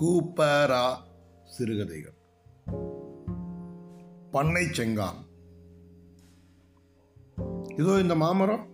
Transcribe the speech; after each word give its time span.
கூப்பரா 0.00 0.96
சிறுகதைகள். 1.44 2.14
பண்ணை 4.30 4.64
செங்கான் 4.64 5.20
இதோ 7.76 8.00
இந்த 8.00 8.14
மாமரம். 8.14 8.66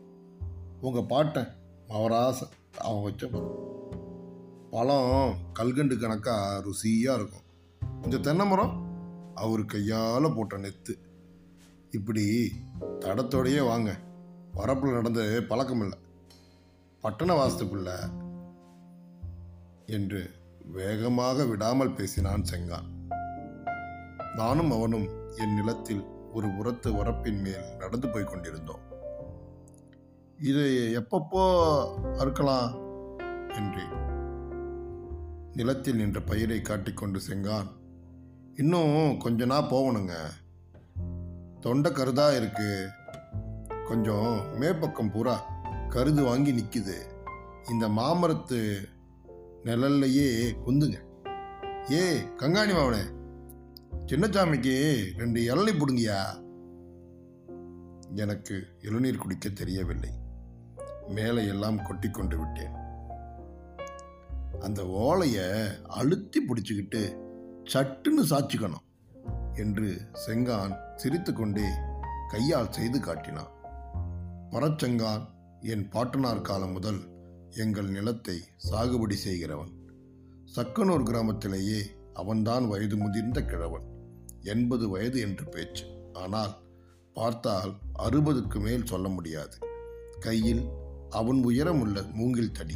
உங்கள் 0.81 1.05
பாட்டன் 1.05 1.49
அவராசை 1.89 2.49
அவன் 2.79 3.03
வச்ச 3.03 3.29
மரம் 3.29 3.61
பழம் 4.71 5.35
கல்கண்டு 5.53 5.99
கணக்காக 5.99 6.65
ருசியாக 6.69 7.15
இருக்கும். 7.15 7.47
இந்த 8.05 8.17
தென்னை 8.17 8.47
மரம் 8.47 8.75
அவர் 9.35 9.65
கையால் 9.65 10.35
போட்ட 10.37 10.57
நெத்து. 10.57 10.95
இப்படி 11.91 12.53
தடத்தோடையே 13.01 13.65
வாங்க. 13.65 13.99
வரப்பில் 14.55 14.93
நடந்து 14.93 15.43
பழக்கம் 15.43 15.81
இல்லை 15.81 15.99
பட்டண 17.01 17.35
வாசத்துக்குள்ள 17.35 17.91
என்று 19.87 20.31
வேகமாக 20.65 21.45
விடாமல் 21.45 21.95
பேசினான் 21.95 22.45
செங்கான். 22.51 23.17
நானும் 24.37 24.71
அவனும் 24.71 25.09
என் 25.37 25.55
நிலத்தில் 25.55 26.05
ஒரு 26.33 26.57
உரத்து 26.57 26.93
வரப்பின் 26.93 27.41
மேல் 27.41 27.77
நடந்து 27.79 28.09
போய் 28.09 28.25
கொண்டிருந்தோம். 28.25 28.81
இது 30.39 30.93
எப்பப்போ 31.01 31.45
அறுக்கலாம்? 32.19 32.81
என்றேன். 33.49 34.01
நிலத்தில் 35.53 35.97
நின்ற 35.97 36.21
பயிரை 36.21 36.61
காட்டிக்கொண்டு 36.61 37.21
செங்கான் 37.29 37.67
இன்னும் 38.57 39.19
கொஞ்ச 39.19 39.45
நாள் 39.45 39.63
போகணுங்க. 39.63 40.15
தொண்டை 41.61 41.93
கருதா 41.93 42.37
இருக்கு. 42.37 42.89
கொஞ்சம் 43.85 44.45
மேப்பக்கம் 44.61 45.13
பூரா 45.13 45.51
கருது 45.89 46.25
வாங்கி 46.25 46.53
நிற்கிது 46.53 46.95
இந்த 47.71 47.89
மாமரத்து 47.89 48.89
நிழல்லையே 49.65 50.55
குந்துங்க. 50.67 51.01
ஏ 51.91 52.19
கங்காணி 52.19 52.75
மாவனே 52.75 53.03
சின்னச்சாமிக்கு 54.07 55.05
ரெண்டு 55.17 55.41
இளநீ 55.41 55.69
பிடுங்கியா? 55.69 56.43
எனக்கு 58.15 58.67
இளநீர் 58.83 59.17
குடிக்க 59.17 59.49
தெரியவில்லை. 59.49 60.11
மேலே 61.09 61.47
எல்லாம் 61.47 61.83
கொட்டி 61.83 62.11
கொண்டு 62.11 62.39
விட்டேன். 62.39 62.71
அந்த 64.61 64.87
ஓலையை 64.87 65.51
அழுத்தி 65.89 66.47
பிடிச்சிக்கிட்டு 66.47 67.17
சட்டுன்னு 67.73 68.23
சாச்சிக்கணும் 68.31 69.15
என்று 69.55 70.01
செங்கான் 70.27 70.77
சிரித்துக்கொண்டே 70.97 71.69
கையால் 72.29 72.73
செய்து 72.73 73.01
காட்டினான். 73.01 73.51
பரச்செங்கான் 74.51 75.29
என் 75.61 75.89
பாட்டனார் 75.89 76.41
காலம் 76.41 76.73
முதல் 76.73 77.12
எங்கள் 77.57 77.89
நிலத்தை 77.89 78.41
சாகுபடி 78.71 79.13
செய்கிறவன். 79.13 79.73
சக்கனூர் 80.45 81.03
கிராமத்திலேயே 81.03 81.81
அவன்தான் 82.15 82.69
வயது 82.69 82.97
முதிர்ந்த 82.97 83.45
கிழவன். 83.45 83.83
எண்பது 84.41 84.89
வயது 84.89 85.21
என்று 85.21 85.45
பேச்சு. 85.45 85.85
ஆனால் 86.13 86.57
பார்த்தால் 87.13 87.75
அறுபதுக்கு 87.99 88.61
மேல் 88.61 88.87
சொல்ல 88.87 89.09
முடியாது. 89.09 89.59
கையில் 90.21 90.69
அவன் 91.11 91.45
உயரமுள்ள 91.45 92.03
மூங்கில் 92.03 92.53
தடி. 92.53 92.75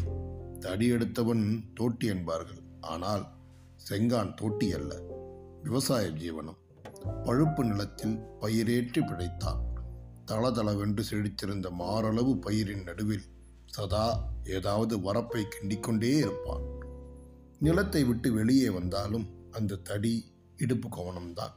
தடி 0.60 0.86
எடுத்தவன் 0.86 1.62
தோட்டி 1.74 2.06
என்பார்கள். 2.06 2.62
ஆனால் 2.80 3.26
செங்கான் 3.90 4.34
தோட்டி 4.34 4.72
அல்ல. 4.72 5.00
விவசாய 5.62 6.08
ஜீவனம். 6.08 6.58
பழுப்பு 7.22 7.64
நிலத்தில் 7.64 8.18
பயிரேற்றி 8.40 9.00
பிழைத்தான். 9.00 9.62
தளதளவென்று 10.26 11.02
செழித்திருந்த 11.10 11.70
மாரளவு 11.70 12.38
பயிரின் 12.38 12.82
நடுவில் 12.82 13.34
சதா 13.76 14.28
ஏதாவது 14.44 15.00
வரப்பை 15.00 15.44
கிண்டிக்கொண்டே 15.44 16.16
இருப்பான். 16.16 16.62
நிலத்தை 17.58 18.04
விட்டு 18.04 18.32
வெளியே 18.32 18.70
வந்தாலும் 18.70 19.26
அந்த 19.50 19.76
தடி 19.76 20.32
இடுப்பு 20.56 20.88
கோணம்தான் 20.88 21.52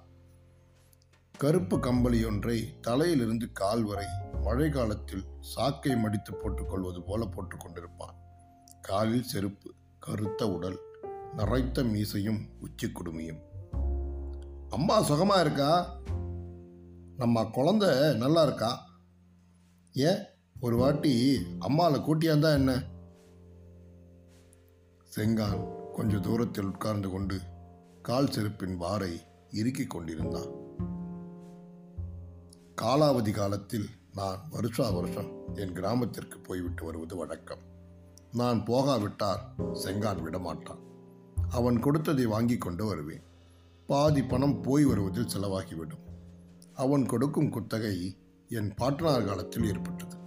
கருப்பு 1.38 1.78
கம்பளியொன்றை 1.78 2.80
தலையிலிருந்து 2.81 3.52
கால் 3.52 3.84
வரை 3.84 4.06
மழை 4.44 4.69
காலத்தில் 4.69 5.24
சாக்கை 5.40 5.97
மடித்து 5.97 6.34
போட்டுக்கொள்வது 6.34 7.03
போல 7.06 7.25
போட்டுக்கொண்டிருப்பான் 7.25 8.16
காலில் 8.81 9.24
செருப்பு 9.24 9.74
கருத்த 10.00 10.51
உடல் 10.51 10.80
நரைத்த 11.38 11.84
மீசையும் 11.84 12.50
உச்சி 12.59 12.88
குடுமியும். 12.88 13.41
அம்மா 14.69 15.01
சுகமா 15.01 15.40
இருக்கா? 15.40 16.01
நம்ம 17.18 17.44
குழந்தை 17.44 18.18
நல்லா 18.18 18.44
இருக்கா? 18.44 18.86
ஏன்? 19.94 20.28
ஒரு 20.62 20.78
வாட்டி 20.78 21.38
அம்மாவில் 21.38 22.03
கூட்டியாந்தா 22.03 22.53
என்ன? 22.53 22.84
செங்கான் 25.16 25.92
கொஞ்ச 25.92 26.18
தூரத்தில் 26.18 26.66
உட்கார்ந்து 26.66 27.09
கொண்டு 27.09 27.40
கால் 28.02 28.25
செருப்பின் 28.25 28.78
வாரை 28.80 29.22
இறுக்கிக் 29.52 29.90
கொண்டிருந்தான். 29.90 30.48
காலாவதி 32.81 33.31
காலத்தில் 33.31 33.86
நான் 34.16 34.40
வருஷா 34.50 34.90
வருஷம் 34.90 35.56
என் 35.56 35.74
கிராமத்திற்கு 35.74 36.40
போய்விட்டு 36.40 36.86
வருவது 36.86 37.16
வழக்கம். 37.16 37.59
நான் 38.34 38.66
போகாவிட்டால் 38.66 39.40
செங்கான் 39.74 40.22
விடமாட்டான். 40.22 40.80
அவன் 41.50 41.80
கொடுத்ததை 41.80 42.25
வாங்கி 42.25 42.58
கொண்டு 42.58 42.86
வருவேன். 42.86 43.24
பாதி 43.88 44.24
பணம் 44.24 44.62
போய் 44.62 44.84
வருவதில் 44.84 45.38
செலவாகிவிடும். 45.38 46.06
அவன் 46.74 47.06
கொடுக்கும் 47.06 47.50
குத்தகை 47.50 48.18
என் 48.50 48.74
பாட்டனார் 48.74 49.25
காலத்தில் 49.25 49.66
ஏற்பட்டது. 49.66 50.19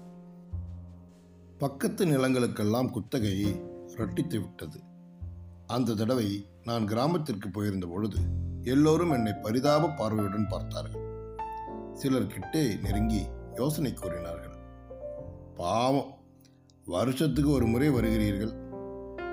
பக்கத்து 1.62 2.06
நிலங்களுக்கெல்லாம் 2.06 2.90
குத்தகை 2.90 3.62
ரட்டித்து 3.96 4.40
விட்டது. 4.40 4.80
அந்த 5.66 5.94
தடவை 5.94 6.46
நான் 6.64 6.86
கிராமத்திற்கு 6.86 7.50
போயிருந்த 7.50 7.86
பொழுது 7.86 8.16
எல்லோரும் 8.62 9.10
என்னை 9.10 9.32
பரிதாப 9.42 9.88
பார்வையுடன் 9.88 10.48
பார்த்தார்கள். 10.48 11.04
சிலர் 11.92 12.26
கிட்டே 12.26 12.74
நெருங்கி 12.74 13.26
யோசனை 13.54 13.94
கூறினார்கள். 13.94 14.56
பாவம் 15.54 16.14
வருஷத்துக்கு 16.84 17.50
ஒரு 17.50 17.66
முறை 17.66 17.90
வருகிறீர்கள். 17.90 18.52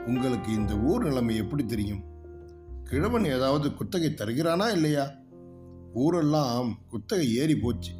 உங்களுக்கு 0.06 0.52
இந்த 0.52 0.78
ஊர் 0.78 1.04
நிலைமை 1.04 1.36
எப்படி 1.36 1.66
தெரியும்? 1.66 2.04
கிழவன் 2.84 3.26
ஏதாவது 3.26 3.74
குத்தகை 3.74 4.10
தருகிறானா 4.10 4.72
இல்லையா? 4.72 5.12
ஊரெல்லாம் 5.94 6.78
குத்தகை 6.88 7.36
ஏறி 7.36 7.56
போச்சு. 7.56 7.92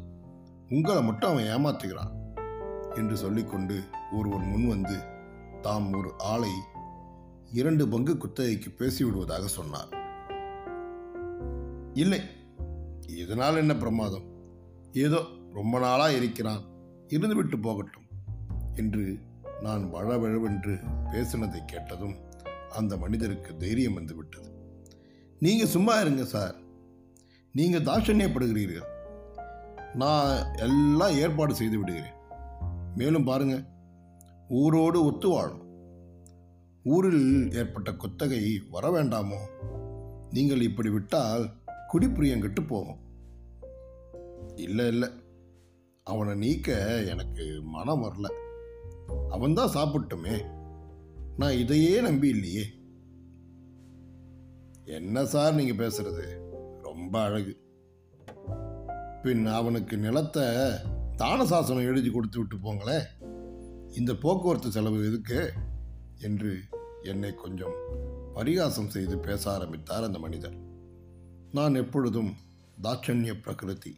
உங்களை 0.68 1.02
மட்டும் 1.02 1.30
அவன் 1.30 1.44
ஏமாத்துகிறான். 1.44 2.18
என்று 2.94 3.16
சொல்லிக்கொண்டு 3.16 3.82
ஒருவர் 4.12 4.40
முன் 4.40 4.68
வந்து 4.68 5.00
தாம் 5.62 5.92
ஒரு 5.92 6.12
ஆளை 6.18 6.50
இரண்டு 7.52 7.88
பங்கு 7.88 8.16
குத்தகைக்கு 8.16 8.74
பேசிவிடுவதாக 8.78 9.44
சொன்னார். 9.44 9.88
இல்லை 11.94 12.20
இதனால் 13.06 13.56
என்ன 13.56 13.76
பிரமாதம்? 13.76 14.24
ஏதோ 14.92 15.24
ரொம்ப 15.52 15.78
நாளாக 15.78 16.12
இருக்கிறான் 16.12 16.62
இருந்துவிட்டு 17.08 17.62
போகட்டும் 17.62 18.08
என்று 18.74 19.18
நான் 19.60 19.94
வழவழவென்று 19.94 20.84
பேசினதை 21.12 21.64
கேட்டதும் 21.64 22.14
அந்த 22.68 22.96
மனிதருக்கு 22.96 23.56
தைரியம் 23.56 23.94
வந்து 23.94 24.16
விட்டது. 24.16 24.48
சும்மா 25.66 25.94
இருங்க 25.94 26.24
சார் 26.24 26.54
நீங்கள் 27.52 27.82
தாட்சண்யப்படுகிறீர்கள். 27.82 28.88
நான் 29.94 30.54
எல்லாம் 30.56 31.10
ஏற்பாடு 31.10 31.54
செய்து 31.54 31.78
விடுகிறேன். 31.78 32.18
மேலும் 33.00 33.24
பாருங்க. 33.24 33.64
ஊரோடு 34.50 35.04
ஒத்து 35.04 35.28
வாழும். 35.28 35.62
ஊரில் 36.84 37.52
ஏற்பட்ட 37.52 37.92
குத்தகை 37.92 38.62
வர 38.70 38.88
வேண்டாமோ? 38.88 39.36
நீங்கள் 40.30 40.60
இப்படி 40.60 40.88
விட்டால் 40.88 41.50
குடிப்புரியங்கிட்டு 41.92 42.66
போகும். 42.66 42.98
இல்லை 44.54 44.86
இல்லை. 44.86 45.08
அவனை 46.04 46.34
நீக்க 46.34 46.72
எனக்கு 47.02 47.62
மனம் 47.62 48.04
வரல. 48.04 48.32
அவன்தான் 49.28 49.74
சாப்பிட்டுமே. 49.74 50.44
நான் 51.36 51.52
இதையே 51.52 52.00
நம்பி 52.00 52.28
இல்லையே. 52.28 52.62
என்ன 54.84 55.24
சார் 55.24 55.54
நீங்க 55.54 55.84
பேசுறது? 55.84 56.38
ரொம்ப 56.82 57.22
அழகு. 57.22 57.56
பின் 59.22 59.46
அவனுக்கு 59.46 59.96
நிலத்தை 59.96 60.44
தான 61.20 61.46
சாசனம் 61.46 61.82
எழுதி 61.82 62.10
கொடுத்து 62.10 62.38
விட்டு 62.38 62.56
போங்களேன் 62.56 63.06
இந்த 63.96 64.14
போக்குவரத்து 64.14 64.70
செலவு 64.70 65.06
எதுக்கு? 65.06 65.52
என்று 66.18 66.60
என்னை 67.02 67.34
கொஞ்சம் 67.34 67.74
பரிகாசம் 68.34 68.88
செய்து 68.88 69.18
பேச 69.18 69.52
ஆரம்பித்தார் 69.52 70.02
அந்த 70.02 70.18
மனிதர். 70.18 70.54
நான் 71.52 71.74
எப்பொழுதும் 71.74 72.36
தாட்சண்ய 72.82 73.40
பிரகிருதி 73.40 73.96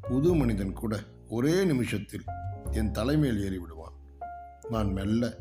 புது 0.00 0.34
மனிதன் 0.34 0.72
கூட 0.72 0.98
ஒரே 1.28 1.64
நிமிஷத்தில் 1.64 2.24
என் 2.70 2.90
தலைமையில் 2.90 3.42
ஏறிவிடுவான் 3.44 3.96
நான் 4.68 4.92
மெல்ல 4.92 5.36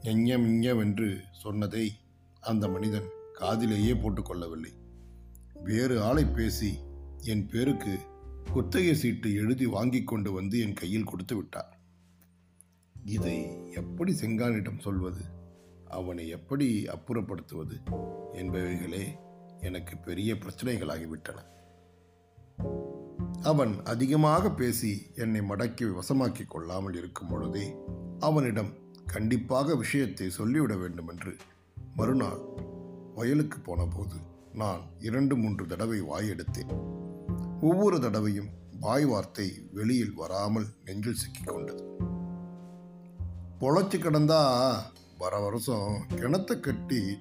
எஞ்ஞம் 0.00 0.80
என்று 0.80 1.20
சொன்னதை 1.32 1.92
அந்த 2.40 2.68
மனிதன் 2.68 3.08
காதிலேயே 3.32 3.92
போட்டுக்கொள்ளவில்லை. 3.92 4.72
வேறு 5.64 6.02
ஆளை 6.02 6.24
பேசி 6.24 6.78
என் 7.20 7.46
பேருக்கு 7.46 7.98
குத்தகை 8.48 8.94
சீட்டு 8.94 9.34
எழுதி 9.34 9.66
வாங்கி 9.66 10.04
கொண்டு 10.04 10.32
வந்து 10.32 10.60
என் 10.60 10.72
கையில் 10.72 11.04
கொடுத்து 11.04 11.36
விட்டார். 11.36 11.78
இதை 13.04 13.68
எப்படி 13.72 14.12
செங்கானிடம் 14.12 14.78
சொல்வது? 14.78 15.20
அவனை 15.88 16.28
எப்படி 16.28 16.84
அப்புறப்படுத்துவது? 16.84 17.76
என்பவைகளே 18.32 19.04
எனக்கு 19.60 19.96
பெரிய 19.96 20.34
பிரச்சனைகளாகிவிட்டன. 20.34 21.38
அவன் 23.42 23.84
அதிகமாக 23.84 24.50
பேசி 24.50 25.06
என்னை 25.14 25.40
மடக்கி 25.40 25.98
வசமாக்கி 25.98 26.46
கொள்ளாமல் 26.46 26.94
இருக்கும் 26.94 27.28
பொழுதே 27.28 27.74
அவனிடம் 28.18 28.72
கண்டிப்பாக 29.06 29.74
விஷயத்தை 29.74 30.30
சொல்லிவிட 30.30 30.76
வேண்டும் 30.76 31.08
என்று 31.08 31.36
மறுநாள் 31.96 32.40
வயலுக்கு 33.14 33.58
போனபோது 33.58 34.16
நான் 34.52 34.80
இரண்டு 34.98 35.36
மூன்று 35.36 35.66
தடவை 35.66 36.02
வாயெடுத்தேன் 36.02 36.99
ஒவ்வொரு 37.60 38.00
தடவையும் 38.00 38.48
வாய் 38.80 39.04
வார்த்தை 39.04 39.62
வெளியில் 39.72 40.14
வராமல் 40.14 40.66
நெஞ்சில் 40.84 41.14
சிக்கிக் 41.14 41.46
கொண்டது 41.46 41.96
பொழைச்சு 43.60 43.98
கிடந்தா 43.98 44.72
வர 45.18 45.38
வருஷம் 45.38 46.06
கிணத்தை 46.08 46.60
கட்டி 46.60 47.18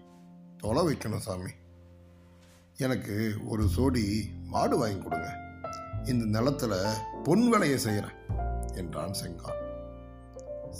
தொலை 0.58 0.86
வைக்கணும் 0.88 1.18
சாமி. 1.18 1.52
எனக்கு 2.78 3.36
ஒரு 3.46 3.68
சோடி 3.68 4.30
மாடு 4.44 4.78
வாங்கி 4.78 4.98
கொடுங்க. 4.98 5.38
இந்த 6.06 6.40
நிலத்துல 6.40 6.90
பொன் 7.24 7.50
வேலையை 7.50 7.78
செய்கிறேன் 7.78 8.16
என்றான் 8.74 9.14
செங்கா. 9.24 9.52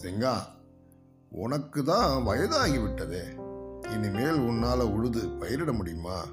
செங்கா 0.04 0.38
உனக்கு 1.30 1.84
தான் 1.84 2.28
வயதாகிவிட்டதே. 2.28 3.24
இனிமேல் 3.94 4.40
உன்னால் 4.40 4.80
உழுது 4.80 5.28
பயிரிட 5.28 5.74
முடியுமா? 5.74 6.26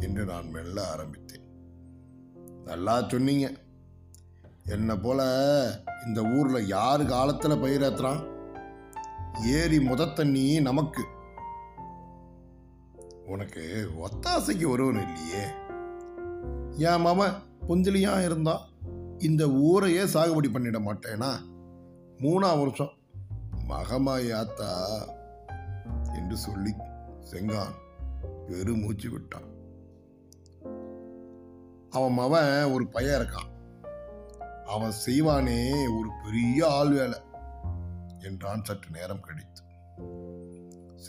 என்று 0.00 0.24
நான் 0.24 0.48
மெல்ல 0.48 0.90
ஆரம்பித்தேன். 0.90 1.43
நல்லா 2.64 3.04
சொன்னீங்க. 3.08 3.52
என்னை 4.64 4.96
போல 4.96 5.20
இந்த 6.06 6.22
ஊரில் 6.22 6.66
யார் 6.66 7.04
காலத்தில் 7.04 7.62
பயிரேத்துறான் 7.62 8.22
ஏரி 9.42 9.78
முத 9.78 10.12
தண்ணி 10.12 10.60
நமக்கு. 10.60 11.04
உனக்கு 13.26 13.90
ஒத்தாசைக்கு 13.96 14.68
ஒருவன் 14.68 15.06
இல்லையே. 15.06 15.44
என் 16.76 17.04
மாம 17.06 17.32
புந்திலியாக 17.68 18.24
இருந்தா 18.24 18.60
இந்த 19.18 19.50
ஊரையே 19.50 20.02
சாகுபடி 20.04 20.48
பண்ணிட 20.48 20.80
மாட்டேனா? 20.86 21.32
மூணா 22.18 22.58
வருஷம் 22.58 22.92
மகமா 23.68 24.14
யாத்தா 24.32 24.70
என்று 26.14 26.36
சொல்லி 26.36 26.72
செங்கான் 27.30 27.74
பெருமூச்சு 28.46 29.10
விட்டான். 29.10 29.52
அவன் 31.96 32.16
மவன் 32.18 32.72
ஒரு 32.72 32.84
பையன் 32.86 33.18
இருக்கான். 33.20 33.50
அவன் 34.64 34.94
செய்வானே 35.06 35.58
ஒரு 35.98 36.08
பெரிய 36.24 36.68
ஆள் 36.68 36.90
வேலை 36.90 37.18
என்றான் 38.20 38.64
சற்று 38.64 38.90
நேரம் 38.90 39.20
கழித்து. 39.20 39.62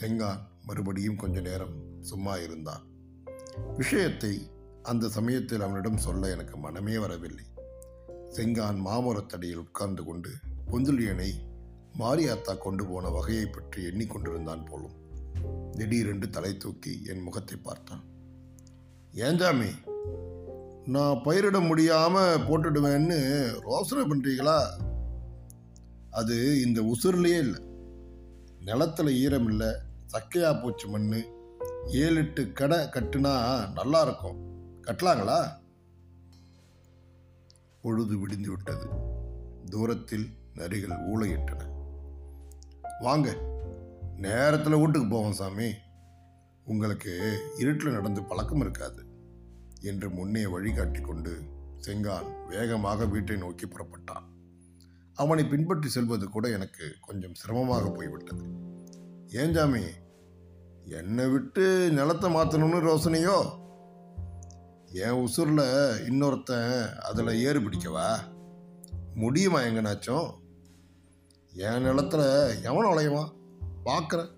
செங்கான் 0.00 0.42
மறுபடியும் 0.64 1.16
கொஞ்ச 1.16 1.40
நேரம் 1.40 1.74
சும்மா 2.00 2.34
இருந்தான். 2.36 2.84
விஷயத்தை 3.76 4.32
அந்த 4.82 5.08
சமயத்தில் 5.08 5.60
அவனிடம் 5.60 6.04
சொல்ல 6.06 6.30
எனக்கு 6.30 6.56
மனமே 6.56 6.98
வரவில்லை. 6.98 7.46
செங்கான் 8.28 8.78
மாமரத்தடியில் 8.86 9.62
உட்கார்ந்து 9.64 10.04
கொண்டு 10.04 10.32
பொந்துலியனை 10.70 11.30
மாரியாத்தா 11.98 12.54
கொண்டு 12.58 12.84
போன 12.86 13.08
வகையை 13.08 13.46
பற்றி 13.46 13.82
எண்ணிக்கொண்டிருந்தான் 13.82 14.64
போலும். 14.70 14.96
திடீரென்று 15.72 16.28
தலை 16.30 16.56
தூக்கி 16.56 16.92
என் 17.06 17.22
முகத்தை 17.22 17.56
பார்த்தான். 17.62 18.04
ஏஞ்சாமி 19.26 19.70
நான் 20.86 21.20
பயிரிட 21.24 21.66
முடியாமல் 21.66 22.38
போட்டுடுவேன்னு 22.38 23.48
ரோசனை 23.66 24.04
பண்ணுறீங்களா 24.08 24.66
அது 26.10 26.62
இந்த 26.62 26.82
உசுர்லேயே 26.82 27.38
இல்லை. 27.38 27.62
நிலத்துல 28.64 29.12
ஈரம் 29.12 29.48
இல்லை. 29.48 29.66
சக்கையா 30.12 30.62
போச்சு 30.62 30.88
மண் 30.88 31.24
ஏழு 31.86 32.16
எட்டு 32.16 32.52
கடை 32.52 32.78
கட்டுனா 32.78 33.72
நல்லா 33.72 34.00
இருக்கும். 34.00 34.38
கட்டலாங்களா? 34.82 35.48
பொழுது 37.82 38.18
விடிந்து 38.18 38.50
விட்டது. 38.50 38.86
தூரத்தில் 39.70 40.26
நரிகள் 40.54 40.98
ஊழையிட்டன 41.14 41.62
வாங்க 43.00 43.36
நேரத்தில் 44.16 44.74
வீட்டுக்கு 44.74 45.08
போவோம் 45.08 45.32
சாமி. 45.32 45.72
உங்களுக்கு 46.64 47.38
இருட்டில் 47.58 47.92
நடந்து 47.92 48.22
பழக்கம் 48.22 48.60
இருக்காது. 48.60 49.05
என்று 49.80 50.10
முன்னே 50.10 50.46
வழிகாட்டி 50.46 51.00
கொண்டு 51.00 51.40
செங்கான் 51.80 52.48
வேகமாக 52.48 53.06
வீட்டை 53.06 53.36
நோக்கி 53.36 53.66
புறப்பட்டான். 53.66 54.24
அவனை 55.14 55.44
பின்பற்றி 55.44 55.88
செல்வது 55.88 56.28
கூட 56.28 56.48
எனக்கு 56.48 56.94
கொஞ்சம் 57.00 57.34
சிரமமாக 57.34 57.88
போய்விட்டது. 57.88 58.44
ஏன் 59.28 59.52
ஜாமி? 59.52 59.82
என்னை 60.84 61.26
விட்டு 61.28 61.90
நிலத்தை 61.92 62.34
மாற்றணும்னு 62.34 62.80
ரோசனையோ? 62.88 63.50
என் 64.92 65.26
உசுரில் 65.26 65.98
இன்னொருத்தன் 66.08 66.92
அதில் 66.98 67.42
ஏறு 67.42 67.60
பிடிக்கவா? 67.60 68.18
முடியுமா 69.14 69.60
எங்கனாச்சும்? 69.60 70.30
என் 71.52 71.84
நிலத்துல 71.84 72.48
எவன் 72.62 72.86
உழையுவான் 72.86 73.32
பார்க்குறேன் 73.84 74.34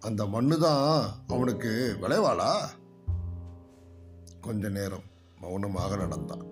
அந்த 0.00 0.26
மண்ணு 0.26 0.58
தான் 0.58 1.08
அவனுக்கு 1.26 1.96
விளைவாளா? 2.00 2.80
கொஞ்ச 4.42 4.68
நேரம் 4.68 5.04
மௌனமாக 5.40 5.96
நடந்தான். 5.96 6.44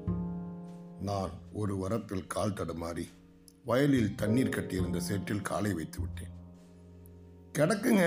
நான் 1.00 1.30
ஒரு 1.52 1.74
வரப்பில் 1.76 2.26
கால் 2.26 2.52
தடுமாறி 2.52 3.04
வயலில் 3.64 4.14
தண்ணீர் 4.14 4.48
கட்டியிருந்த 4.48 5.00
சேற்றில் 5.00 5.42
காலை 5.42 5.72
வைத்து 5.72 5.98
விட்டேன். 6.00 6.34
கிடக்குங்க 7.58 8.04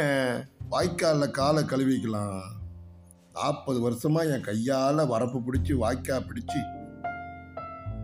வாய்க்காலில் 0.72 1.32
காலை 1.32 1.64
கழுவிக்கலாம். 1.64 2.42
நாற்பது 3.34 3.80
வருஷமாக 3.80 4.26
என் 4.26 4.42
கையால் 4.42 4.98
வரப்பு 4.98 5.42
பிடிச்சி 5.48 5.74
வாய்க்கா 5.74 6.18
பிடிச்சி. 6.30 6.62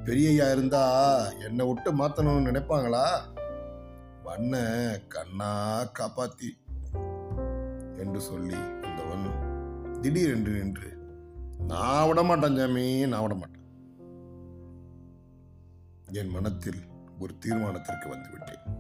பெரியையா 0.04 0.52
இருந்தா 0.52 0.84
என்னை 1.30 1.66
விட்டு 1.66 1.94
மாற்றணும்னு 1.94 2.50
நினைப்பாங்களா? 2.50 3.06
மண்ணை 4.24 4.62
கண்ணா 5.08 5.82
காப்பாத்தி 6.00 6.50
என்று 7.98 8.22
சொல்லி 8.22 8.58
வந்தவன் 8.82 9.28
திடீரென்று 10.02 10.52
நின்று 10.52 10.98
நான் 11.68 12.08
விட 12.08 12.24
மாட்டேன் 12.24 12.58
சாமி 12.58 13.08
நான் 13.08 13.22
விட 13.22 13.34
மாட்டேன் 13.34 13.58
என் 16.12 16.30
மனத்தில் 16.30 16.82
ஒரு 17.20 17.34
தீர்மானத்திற்கு 17.46 18.08
வந்துவிட்டேன். 18.10 18.78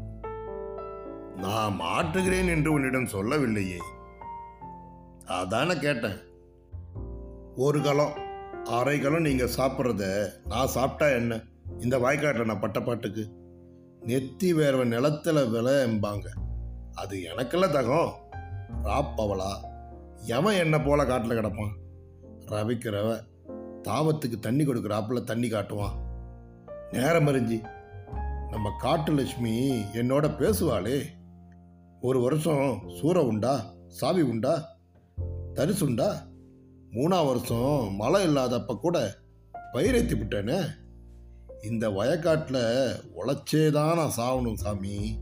நான் 1.36 1.80
மாற்றுகிறேன் 1.80 2.50
என்று 2.50 2.72
உன்னிடம் 2.72 3.06
சொல்லவில்லையே. 3.06 3.78
அதானே 5.26 5.80
கேட்டேன். 5.80 6.20
ஒரு 7.56 7.82
கலம் 7.82 8.14
அரை 8.64 9.00
கலம் 9.00 9.22
நீங்க 9.22 9.44
சாப்பிட்றத 9.44 10.32
நான் 10.46 10.68
சாப்பிட்டா 10.68 11.16
என்ன? 11.16 11.42
இந்த 11.80 11.98
வாய்க்காட்டில் 11.98 12.46
நான் 12.46 12.60
பட்ட 12.60 12.82
பாட்டுக்கு. 12.82 13.34
நெத்தி 14.00 14.54
நிலத்தில் 14.54 14.92
நிலத்துல 14.92 15.40
விளையம்பாங்க 15.40 16.28
அது 16.94 17.18
எனக்கெல்லாம் 17.18 17.72
தகம். 17.72 18.14
ராப்பவளா 18.84 19.52
எவன் 20.26 20.56
என்ன 20.56 20.82
போல 20.82 21.06
காட்டில் 21.06 21.38
கிடப்பான்? 21.38 21.74
ரவிக்கிறவ 22.50 23.10
தாவத்துக்கு 23.84 24.40
தண்ணி 24.40 24.64
கொடுக்குறாப்புல 24.64 25.24
தண்ணி 25.24 25.48
காட்டுவான். 25.48 25.96
நேரம் 26.92 27.28
அறிஞ்சு 27.28 27.64
நம்ம 28.50 28.72
காட்டு 28.80 29.12
லட்சுமி 29.12 29.82
என்னோட 29.94 30.26
பேசுவாளே. 30.40 31.04
ஒரு 32.02 32.22
வருஷம் 32.22 32.82
சூற 32.88 33.18
உண்டா 33.18 33.74
சாவி 33.88 34.22
உண்டா 34.22 34.78
தரிசு 35.54 35.84
உண்டா? 35.84 36.28
மூணா 36.92 37.26
வருஷம் 37.26 37.96
மழை 37.96 38.28
இல்லாதப்ப 38.28 38.80
கூட 38.80 39.16
பயிரைத்தி 39.72 40.16
விட்டேனே. 40.16 40.66
இந்த 41.64 41.90
வயக்காட்டில் 41.90 42.96
உழைச்சே 43.16 43.72
தான் 43.72 43.96
நான் 43.96 44.18
சாகணும் 44.18 44.54
சாமி. 44.54 45.20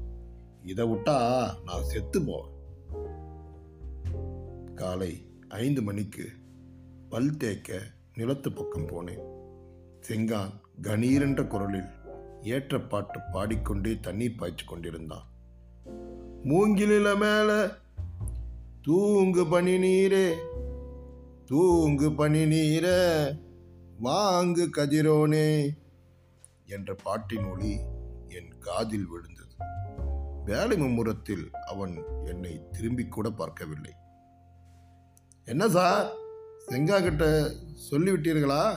இதை 0.66 0.86
விட்டா 0.88 1.18
நான் 1.64 1.84
செத்து 1.84 2.22
போவேன். 2.22 2.56
காலை 4.76 5.26
ஐந்து 5.48 5.82
மணிக்கு 5.82 6.30
பல் 7.10 7.38
தேய்க்க 7.38 7.80
நிலத்து 8.16 8.56
பக்கம் 8.56 8.88
போனேன். 8.88 9.22
செங்கான் 10.08 10.52
கணீரென்ற 10.82 11.48
குரலில் 11.48 11.88
ஏற்ற 12.42 12.80
பாட்டு 12.80 13.20
பாடிக்கொண்டே 13.32 14.00
தண்ணீர் 14.00 14.36
பாய்ச்சி 14.36 14.66
கொண்டிருந்தான். 14.66 15.26
மூங்கிலில 16.44 17.18
மேல 17.20 17.70
தூங்கு 18.82 19.48
பனி 19.48 19.78
நீரே 19.78 20.36
தூங்கு 21.46 22.14
பனி 22.14 22.44
நீரே 22.44 23.40
வாங்கு 24.04 24.68
கதிரோனே 24.78 25.70
என்ற 26.66 26.96
பாட்டின் 27.04 27.44
ஒளி 27.44 27.72
என் 28.28 28.58
காதில் 28.60 29.08
விழுந்தது. 29.08 29.56
வேலை 30.46 30.78
மும்முரத்தில் 30.78 31.52
அவன் 31.68 31.98
என்னை 32.26 32.62
திரும்பி 32.72 33.08
கூட 33.08 33.30
பார்க்கவில்லை. 33.30 33.94
என்ன 35.46 35.70
சார்? 35.70 36.26
செங்கா 36.72 37.02
கிட்ட 37.02 37.52
சொல்லிவிட்டீர்களா? 37.92 38.76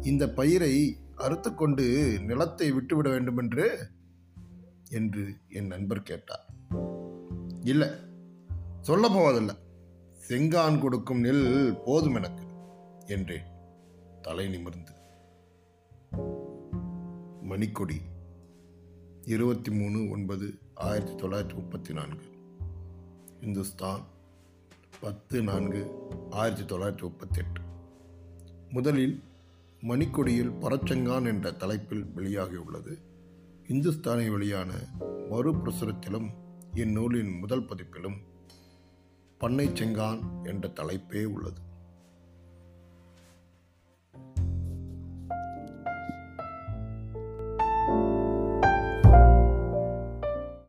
இந்த 0.00 0.28
பயிரை 0.28 0.96
அறுத்துக்கொண்டு 1.16 2.16
நிலத்தை 2.20 2.72
விட்டுவிட 2.72 3.10
வேண்டுமென்று? 3.10 3.78
என்று 4.90 5.26
என் 5.48 5.66
நண்பர் 5.66 6.02
கேட்டார். 6.02 6.46
இல்லை 7.60 7.88
சொல்ல 8.80 9.08
போவதில்லை. 9.08 9.54
செங்கான் 10.28 10.80
கொடுக்கும் 10.80 11.20
நெல் 11.20 11.76
போதும் 11.84 12.14
எனக்கு 12.14 12.44
என்றேன். 13.06 13.44
தலை 14.22 14.48
நிமிர்ந்து. 14.48 14.92
மணிக்கொடி 17.42 18.00
இருபத்தி 19.24 19.70
மூணு 19.70 20.08
ஒன்பது 20.10 20.58
ஆயிரத்தி 20.74 21.12
தொள்ளாயிரத்தி 21.12 21.54
முப்பத்தி 21.54 21.92
நான்கு. 21.92 22.24
இந்துஸ்தான். 23.40 24.00
பத்து 25.00 25.42
நான்கு 25.42 25.92
ஆயிரத்தி 26.30 26.76
தொள்ளாயிரத்தி 26.76 27.00
முப்பத்தெட்டு. 27.00 27.60
முதலில் 28.70 29.22
மணிக்கொடியில் 29.80 30.52
பரச்செங்கான் 30.60 31.26
என்ற 31.26 31.50
தலைப்பில் 31.50 32.12
வெளியாகியுள்ளது. 32.16 32.98
இந்துஸ்தானி 33.68 34.28
வெளியான 34.28 34.72
மறுபிரசுரத்திலும் 35.30 36.30
இந்நூலின் 36.74 37.38
முதல் 37.38 37.64
பதிப்பிலும் 37.64 38.16
பண்ணை 39.38 39.68
செங்கான் 39.68 40.44
என்ற 40.44 40.68
தலைப்பே 40.68 41.24
உள்ளது. 41.24 41.65